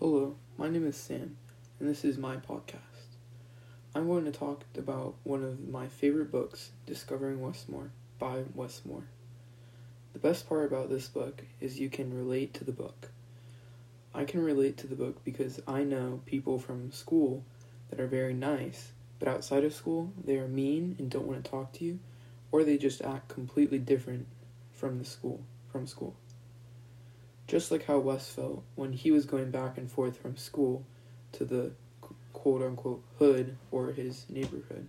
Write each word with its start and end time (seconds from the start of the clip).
Hello, 0.00 0.36
my 0.56 0.68
name 0.68 0.86
is 0.86 0.96
Sam, 0.96 1.36
and 1.80 1.88
this 1.88 2.04
is 2.04 2.16
my 2.16 2.36
podcast. 2.36 3.16
I'm 3.96 4.06
going 4.06 4.26
to 4.26 4.30
talk 4.30 4.62
about 4.76 5.16
one 5.24 5.42
of 5.42 5.68
my 5.68 5.88
favorite 5.88 6.30
books, 6.30 6.70
Discovering 6.86 7.40
Wes 7.40 7.64
Moore 7.66 7.90
by 8.16 8.44
Wes 8.54 8.82
Moore. 8.84 9.08
The 10.12 10.20
best 10.20 10.48
part 10.48 10.66
about 10.66 10.88
this 10.88 11.08
book 11.08 11.42
is 11.60 11.80
you 11.80 11.90
can 11.90 12.16
relate 12.16 12.54
to 12.54 12.64
the 12.64 12.70
book. 12.70 13.10
I 14.14 14.22
can 14.22 14.40
relate 14.40 14.76
to 14.76 14.86
the 14.86 14.94
book 14.94 15.24
because 15.24 15.60
I 15.66 15.82
know 15.82 16.20
people 16.26 16.60
from 16.60 16.92
school 16.92 17.44
that 17.90 17.98
are 17.98 18.06
very 18.06 18.34
nice, 18.34 18.92
but 19.18 19.26
outside 19.26 19.64
of 19.64 19.74
school, 19.74 20.12
they 20.24 20.36
are 20.36 20.46
mean 20.46 20.94
and 21.00 21.10
don't 21.10 21.26
want 21.26 21.44
to 21.44 21.50
talk 21.50 21.72
to 21.72 21.84
you, 21.84 21.98
or 22.52 22.62
they 22.62 22.78
just 22.78 23.02
act 23.02 23.30
completely 23.30 23.80
different 23.80 24.28
from 24.72 25.00
the 25.00 25.04
school, 25.04 25.40
from 25.72 25.88
school. 25.88 26.14
Just 27.48 27.72
like 27.72 27.86
how 27.86 27.98
Wes 27.98 28.28
felt 28.28 28.62
when 28.76 28.92
he 28.92 29.10
was 29.10 29.24
going 29.24 29.50
back 29.50 29.76
and 29.78 29.90
forth 29.90 30.18
from 30.18 30.36
school 30.36 30.84
to 31.32 31.44
the 31.44 31.72
quote 32.32 32.62
unquote 32.62 33.02
hood 33.18 33.56
or 33.70 33.92
his 33.92 34.26
neighborhood. 34.28 34.86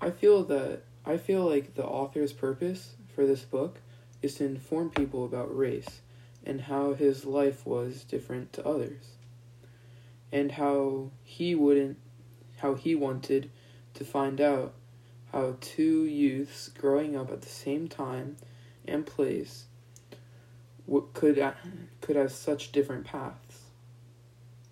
I 0.00 0.10
feel 0.10 0.44
that 0.44 0.82
I 1.04 1.16
feel 1.16 1.44
like 1.44 1.74
the 1.74 1.84
author's 1.84 2.32
purpose 2.32 2.94
for 3.14 3.26
this 3.26 3.42
book 3.42 3.80
is 4.22 4.36
to 4.36 4.44
inform 4.44 4.90
people 4.90 5.24
about 5.24 5.56
race 5.56 6.00
and 6.44 6.62
how 6.62 6.94
his 6.94 7.24
life 7.24 7.66
was 7.66 8.04
different 8.04 8.52
to 8.52 8.66
others 8.66 9.16
and 10.32 10.52
how 10.52 11.10
he 11.24 11.54
wouldn't 11.54 11.98
how 12.58 12.74
he 12.74 12.94
wanted 12.94 13.50
to 13.94 14.04
find 14.04 14.40
out 14.40 14.74
how 15.32 15.56
two 15.60 16.04
youths 16.04 16.68
growing 16.68 17.16
up 17.16 17.30
at 17.30 17.40
the 17.40 17.48
same 17.48 17.88
time 17.88 18.36
and 18.86 19.06
place 19.06 19.64
could 21.14 21.54
could 22.00 22.16
have 22.16 22.32
such 22.32 22.72
different 22.72 23.06
paths. 23.06 23.62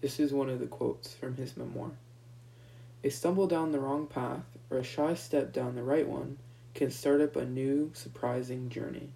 This 0.00 0.20
is 0.20 0.32
one 0.32 0.48
of 0.48 0.60
the 0.60 0.66
quotes 0.66 1.14
from 1.14 1.36
his 1.36 1.56
memoir. 1.56 1.90
A 3.02 3.10
stumble 3.10 3.46
down 3.46 3.72
the 3.72 3.80
wrong 3.80 4.06
path 4.06 4.44
or 4.70 4.78
a 4.78 4.84
shy 4.84 5.14
step 5.14 5.52
down 5.52 5.74
the 5.74 5.82
right 5.82 6.06
one 6.06 6.38
can 6.74 6.90
start 6.90 7.20
up 7.20 7.36
a 7.36 7.44
new, 7.44 7.90
surprising 7.94 8.68
journey. 8.68 9.10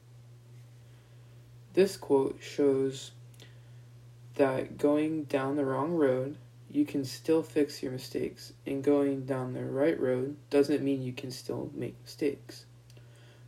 This 1.74 1.96
quote 1.96 2.38
shows 2.41 3.12
that 4.34 4.78
going 4.78 5.24
down 5.24 5.56
the 5.56 5.64
wrong 5.64 5.94
road, 5.94 6.36
you 6.70 6.84
can 6.84 7.05
still 7.05 7.42
fix 7.42 7.83
your 7.83 7.92
mistakes, 7.92 8.52
and 8.66 8.84
going 8.84 9.24
down 9.24 9.55
the 9.55 9.64
right 9.64 9.98
road 9.98 10.36
doesn't 10.50 10.83
mean 10.83 11.02
you 11.02 11.12
can 11.12 11.30
still 11.30 11.70
make 11.75 12.00
mistakes. 12.02 12.66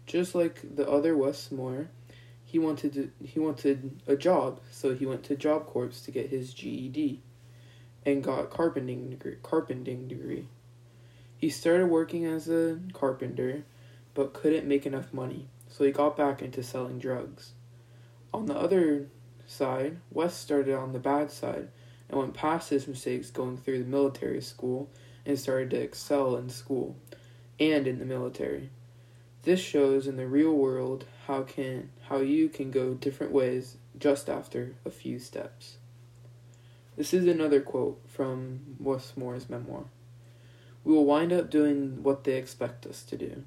Just 0.07 0.35
like 0.35 0.77
the 0.77 0.89
other 0.89 1.17
Wes 1.17 1.53
Moore, 1.53 1.91
he 2.45 2.59
wanted 2.59 2.95
to, 2.95 3.11
he 3.23 3.39
wanted 3.39 4.01
a 4.07 4.17
job, 4.17 4.61
so 4.71 4.95
he 4.95 5.07
went 5.07 5.23
to 5.25 5.37
Job 5.37 5.67
Corps 5.67 5.89
to 6.05 6.11
get 6.11 6.31
his 6.31 6.55
GED 6.55 7.21
and 8.05 8.25
got 8.25 8.51
carpenting 8.51 9.11
degree, 9.11 9.37
carpenting 9.43 10.09
degree. 10.09 10.49
He 11.37 11.51
started 11.51 11.87
working 11.87 12.25
as 12.25 12.49
a 12.49 12.81
carpenter, 12.93 13.65
but 14.15 14.33
couldn't 14.33 14.67
make 14.67 14.87
enough 14.87 15.12
money, 15.12 15.49
so 15.69 15.84
he 15.84 15.93
got 15.93 16.17
back 16.17 16.43
into 16.43 16.62
selling 16.62 16.99
drugs. 16.99 17.53
On 18.33 18.47
the 18.47 18.57
other 18.57 19.09
side, 19.47 19.99
Wes 20.11 20.34
started 20.34 20.75
on 20.75 20.93
the 20.93 20.99
bad 20.99 21.31
side 21.31 21.69
and 22.11 22.19
went 22.19 22.34
past 22.34 22.70
his 22.70 22.89
mistakes 22.89 23.30
going 23.30 23.56
through 23.56 23.78
the 23.78 23.89
military 23.89 24.42
school 24.42 24.89
and 25.25 25.39
started 25.39 25.70
to 25.70 25.80
excel 25.80 26.36
in 26.36 26.50
school 26.50 26.97
and 27.58 27.86
in 27.86 27.98
the 27.98 28.05
military. 28.05 28.70
This 29.42 29.61
shows 29.61 30.06
in 30.06 30.16
the 30.16 30.27
real 30.27 30.53
world 30.53 31.06
how 31.27 31.42
can 31.42 31.91
how 32.08 32.19
you 32.19 32.48
can 32.48 32.70
go 32.70 32.94
different 32.94 33.33
ways 33.33 33.77
just 33.98 34.28
after 34.28 34.75
a 34.84 34.91
few 34.91 35.19
steps. 35.19 35.77
This 36.97 37.14
is 37.14 37.27
another 37.27 37.61
quote 37.61 38.00
from 38.08 38.76
Wes 38.78 39.12
Moore's 39.16 39.49
memoir. 39.49 39.84
We 40.84 40.93
will 40.93 41.04
wind 41.04 41.32
up 41.32 41.49
doing 41.49 42.03
what 42.03 42.25
they 42.25 42.37
expect 42.37 42.87
us 42.87 43.03
to 43.04 43.16
do. 43.16 43.44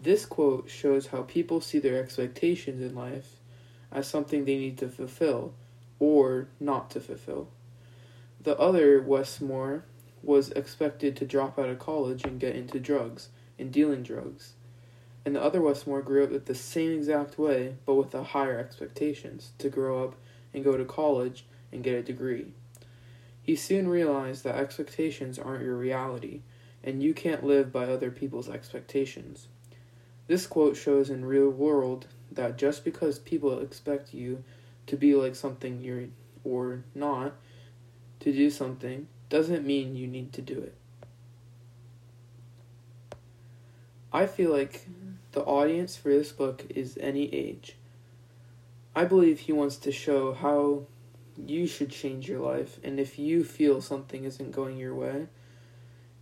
This 0.00 0.26
quote 0.26 0.68
shows 0.68 1.08
how 1.08 1.22
people 1.22 1.60
see 1.60 1.78
their 1.78 2.02
expectations 2.02 2.82
in 2.82 2.94
life 2.94 3.36
as 3.92 4.06
something 4.06 4.44
they 4.44 4.58
need 4.58 4.78
to 4.78 4.88
fulfill 4.88 5.54
or 5.98 6.48
not 6.60 6.90
to 6.90 7.00
fulfill. 7.00 7.48
The 8.42 8.58
other 8.58 9.00
Wes 9.02 9.40
Moore 9.40 9.84
was 10.22 10.50
expected 10.50 11.16
to 11.16 11.26
drop 11.26 11.58
out 11.58 11.68
of 11.68 11.78
college 11.78 12.24
and 12.24 12.40
get 12.40 12.56
into 12.56 12.80
drugs 12.80 13.28
and 13.58 13.72
dealing 13.72 14.02
drugs. 14.02 14.54
And 15.24 15.34
the 15.34 15.42
other 15.42 15.60
Wes 15.60 15.86
Moore 15.86 16.02
grew 16.02 16.24
up 16.24 16.44
the 16.44 16.54
same 16.54 16.92
exact 16.92 17.38
way, 17.38 17.76
but 17.84 17.94
with 17.94 18.10
the 18.10 18.22
higher 18.22 18.58
expectations 18.58 19.52
to 19.58 19.68
grow 19.68 20.04
up 20.04 20.14
and 20.54 20.64
go 20.64 20.76
to 20.76 20.84
college 20.84 21.44
and 21.72 21.82
get 21.82 21.94
a 21.94 22.02
degree. 22.02 22.52
He 23.42 23.56
soon 23.56 23.88
realized 23.88 24.44
that 24.44 24.56
expectations 24.56 25.38
aren't 25.38 25.64
your 25.64 25.76
reality, 25.76 26.42
and 26.84 27.02
you 27.02 27.14
can't 27.14 27.44
live 27.44 27.72
by 27.72 27.84
other 27.84 28.10
people's 28.10 28.48
expectations. 28.48 29.48
This 30.26 30.46
quote 30.46 30.76
shows 30.76 31.10
in 31.10 31.24
real 31.24 31.48
world 31.48 32.06
that 32.30 32.58
just 32.58 32.84
because 32.84 33.18
people 33.18 33.58
expect 33.60 34.12
you 34.12 34.44
to 34.88 34.96
be 34.96 35.14
like 35.14 35.34
something 35.34 35.82
you're 35.82 36.08
or 36.44 36.84
not 36.94 37.34
to 38.20 38.32
do 38.32 38.50
something 38.50 39.06
doesn't 39.28 39.66
mean 39.66 39.94
you 39.94 40.06
need 40.06 40.32
to 40.32 40.42
do 40.42 40.58
it. 40.58 40.74
I 44.12 44.26
feel 44.26 44.50
like 44.50 44.88
the 45.32 45.42
audience 45.42 45.96
for 45.96 46.08
this 46.08 46.32
book 46.32 46.64
is 46.70 46.98
any 47.00 47.32
age. 47.34 47.76
I 48.96 49.04
believe 49.04 49.40
he 49.40 49.52
wants 49.52 49.76
to 49.76 49.92
show 49.92 50.32
how 50.32 50.86
you 51.36 51.66
should 51.66 51.90
change 51.90 52.28
your 52.28 52.40
life 52.40 52.80
and 52.82 52.98
if 52.98 53.18
you 53.18 53.44
feel 53.44 53.80
something 53.80 54.24
isn't 54.24 54.50
going 54.50 54.78
your 54.78 54.94
way. 54.94 55.26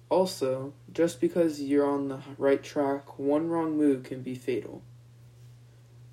Also, 0.08 0.72
just 0.92 1.20
because 1.20 1.60
you're 1.60 1.88
on 1.88 2.08
the 2.08 2.20
right 2.38 2.62
track, 2.62 3.18
one 3.18 3.48
wrong 3.48 3.76
move 3.76 4.02
can 4.02 4.22
be 4.22 4.34
fatal. 4.34 4.82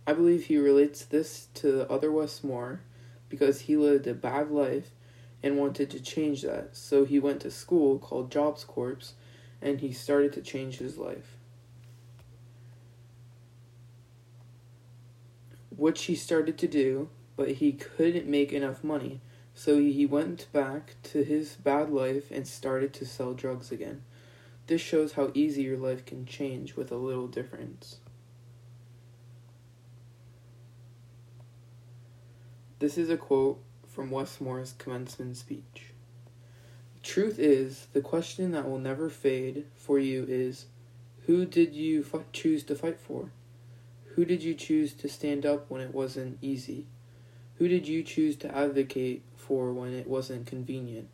I 0.06 0.14
believe 0.14 0.46
he 0.46 0.58
relates 0.58 1.06
this 1.06 1.48
to 1.56 1.72
the 1.72 1.90
other 1.90 2.12
Wes 2.12 2.44
Moore 2.44 2.82
because 3.30 3.62
he 3.62 3.78
lived 3.78 4.08
a 4.08 4.14
bad 4.14 4.52
life 4.52 4.92
and 5.42 5.58
wanted 5.58 5.90
to 5.92 6.00
change 6.00 6.42
that, 6.42 6.76
so 6.76 7.06
he 7.06 7.20
went 7.20 7.42
to 7.42 7.52
school 7.52 8.00
called 8.00 8.32
Jobs 8.32 8.64
Corps 8.64 9.14
and 9.62 9.80
he 9.80 9.92
started 9.94 10.34
to 10.34 10.42
change 10.42 10.78
his 10.78 10.98
life. 10.98 11.38
which 15.76 16.06
he 16.06 16.16
started 16.16 16.58
to 16.58 16.68
do, 16.68 17.10
but 17.36 17.54
he 17.54 17.74
couldn't 17.74 18.28
make 18.28 18.54
enough 18.54 18.84
money, 18.84 19.20
so 19.54 19.78
he 19.78 20.06
went 20.06 20.48
back 20.54 20.96
to 21.04 21.24
his 21.24 21.56
bad 21.56 21.90
life 21.90 22.32
and 22.32 22.48
started 22.48 22.94
to 22.94 23.06
sell 23.06 23.34
drugs 23.34 23.72
again. 23.72 24.04
This 24.68 24.82
shows 24.82 25.14
how 25.14 25.32
easy 25.34 25.64
your 25.64 25.78
life 25.78 26.06
can 26.06 26.26
change 26.26 26.76
with 26.76 26.92
a 26.92 26.96
little 26.96 27.28
difference. 27.28 27.98
This 32.84 32.98
is 32.98 33.10
a 33.10 33.16
quote 33.16 33.64
from 33.88 34.12
Wes 34.12 34.42
Moore's 34.42 34.74
commencement 34.78 35.38
speech. 35.38 35.94
Truth 37.02 37.40
is, 37.40 37.88
the 37.94 38.02
question 38.02 38.52
that 38.52 38.70
will 38.70 38.78
never 38.78 39.10
fade 39.10 39.68
for 39.78 40.00
you 40.00 40.26
is 40.28 40.66
who 41.26 41.46
did 41.46 41.74
you 41.74 42.06
f- 42.14 42.26
choose 42.34 42.62
to 42.66 42.76
fight 42.76 43.00
for? 43.00 43.32
Who 44.16 44.26
did 44.26 44.44
you 44.44 44.54
choose 44.54 44.92
to 44.96 45.08
stand 45.08 45.46
up 45.46 45.70
when 45.70 45.80
it 45.80 45.96
wasn't 45.96 46.40
easy? 46.42 46.88
Who 47.56 47.70
did 47.70 47.88
you 47.88 48.04
choose 48.04 48.36
to 48.36 48.54
advocate 48.54 49.24
for 49.38 49.72
when 49.72 49.94
it 49.94 50.08
wasn't 50.08 50.46
convenient? 50.46 51.08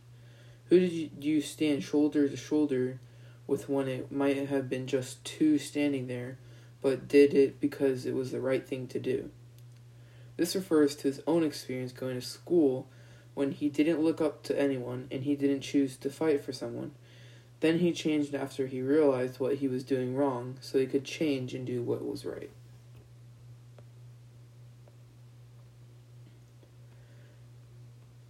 Who 0.69 0.79
did 0.79 0.91
you, 0.91 1.11
you 1.21 1.39
stand 1.39 1.83
shoulder 1.83 2.27
to 2.27 2.35
shoulder 2.35 2.99
with 3.45 3.69
when 3.69 3.87
it 3.87 4.11
might 4.11 4.49
have 4.49 4.69
been 4.69 4.87
just 4.87 5.23
two 5.23 5.59
standing 5.59 6.07
there, 6.07 6.39
but 6.81 7.07
did 7.07 7.35
it 7.35 7.61
because 7.61 8.07
it 8.07 8.15
was 8.15 8.31
the 8.31 8.41
right 8.41 8.67
thing 8.67 8.87
to 8.87 8.99
do? 8.99 9.29
This 10.39 10.55
refers 10.55 10.95
to 10.95 11.03
his 11.09 11.21
own 11.27 11.43
experience 11.43 11.91
going 11.91 12.15
to 12.15 12.25
school 12.25 12.87
when 13.33 13.51
he 13.51 13.67
didn't 13.67 13.99
look 13.99 14.21
up 14.21 14.41
to 14.43 14.57
anyone 14.57 15.09
and 15.11 15.23
he 15.23 15.35
didn't 15.35 15.59
choose 15.59 15.97
to 15.97 16.09
fight 16.09 16.45
for 16.45 16.53
someone. 16.53 16.91
Then 17.59 17.79
he 17.79 17.91
changed 17.91 18.33
after 18.33 18.65
he 18.65 18.81
realized 18.81 19.41
what 19.41 19.55
he 19.55 19.67
was 19.67 19.83
doing 19.83 20.15
wrong 20.15 20.55
so 20.61 20.79
he 20.79 20.85
could 20.85 21.03
change 21.03 21.53
and 21.53 21.67
do 21.67 21.81
what 21.83 22.05
was 22.05 22.23
right. 22.23 22.51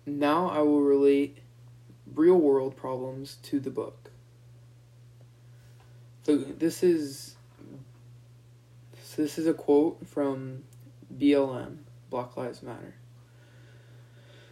Now 0.07 0.50
I 0.50 0.61
will 0.63 0.81
relate 0.81 1.44
real 2.15 2.38
world 2.38 2.75
problems 2.75 3.38
to 3.44 3.59
the 3.59 3.69
book. 3.69 4.09
So 6.23 6.38
this 6.38 6.81
is 6.81 7.35
so 9.03 9.21
this 9.21 9.38
is 9.38 9.45
a 9.45 9.53
quote 9.53 10.07
from 10.07 10.63
BLM, 11.15 11.77
Black 12.09 12.35
Lives 12.35 12.63
Matter. 12.63 12.95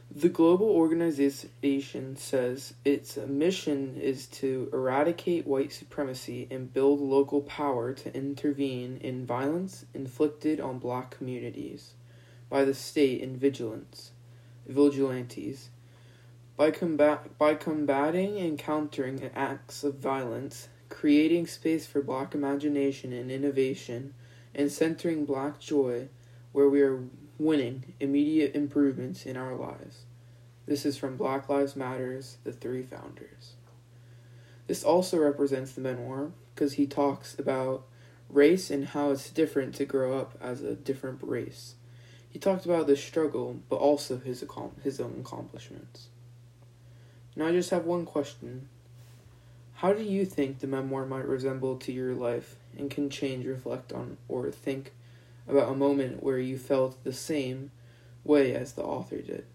The 0.10 0.30
global 0.30 0.70
organization 0.70 2.16
says 2.16 2.74
its 2.86 3.18
mission 3.18 3.98
is 4.02 4.26
to 4.28 4.70
eradicate 4.72 5.46
white 5.46 5.74
supremacy 5.74 6.48
and 6.50 6.74
build 6.74 7.02
local 7.02 7.42
power 7.42 7.94
to 7.94 8.16
intervene 8.16 8.98
in 9.02 9.26
violence 9.26 9.86
inflicted 9.94 10.62
on 10.62 10.80
black 10.80 11.12
communities 11.12 11.94
by 12.50 12.64
the 12.64 12.74
state 12.74 13.22
and 13.22 13.38
vigilance, 13.38 14.12
vigilantes. 14.66 15.70
By, 16.56 16.72
combat, 16.72 17.38
by 17.38 17.54
combating 17.54 18.38
and 18.38 18.58
countering 18.58 19.30
acts 19.36 19.84
of 19.84 19.96
violence, 19.96 20.70
creating 20.90 21.48
space 21.48 21.86
for 21.86 22.02
black 22.02 22.34
imagination 22.34 23.14
and 23.14 23.30
innovation, 23.30 24.14
and 24.56 24.72
centering 24.72 25.26
black 25.26 25.60
joy 25.60 26.08
where 26.54 26.70
we 26.70 26.82
are 26.82 27.04
winning 27.40 27.94
immediate 28.00 28.56
improvements 28.56 29.26
in 29.26 29.38
our 29.38 29.56
lives. 29.56 30.06
This 30.66 30.86
is 30.86 30.98
from 30.98 31.18
Black 31.18 31.48
Lives 31.48 31.76
Matters, 31.76 32.38
the 32.44 32.52
three 32.52 32.84
founders. 32.84 33.54
This 34.68 34.84
also 34.84 35.18
represents 35.18 35.72
the 35.72 35.82
memoir 35.82 36.32
because 36.54 36.74
he 36.74 36.86
talks 36.86 37.38
about 37.40 37.86
race 38.30 38.70
and 38.70 38.88
how 38.88 39.12
it's 39.12 39.30
different 39.30 39.76
to 39.76 39.86
grow 39.86 40.20
up 40.20 40.38
as 40.42 40.62
a 40.62 40.76
different 40.76 41.20
race. 41.22 41.76
He 42.30 42.40
talked 42.40 42.66
about 42.66 42.88
the 42.88 42.98
struggle, 42.98 43.62
but 43.70 43.78
also 43.78 44.18
his 44.18 44.44
his 44.84 45.00
own 45.00 45.16
accomplishments. 45.20 46.08
Now 47.36 47.48
I 47.48 47.52
just 47.52 47.70
have 47.70 47.86
one 47.86 48.06
question. 48.06 48.68
How 49.76 49.94
do 49.94 50.04
you 50.04 50.26
think 50.26 50.60
the 50.60 50.68
memoir 50.68 51.06
might 51.06 51.28
resemble 51.28 51.78
to 51.78 51.92
your 51.92 52.14
life 52.16 52.56
and 52.78 52.90
can 52.90 53.10
change, 53.10 53.46
reflect 53.46 53.94
on, 53.94 54.18
or 54.28 54.52
think 54.52 54.92
about 55.48 55.72
a 55.72 55.76
moment 55.76 56.22
where 56.24 56.40
you 56.40 56.58
felt 56.58 57.04
the 57.04 57.14
same 57.14 57.72
way 58.24 58.54
as 58.54 58.74
the 58.74 58.84
author 58.84 59.22
did? 59.22 59.46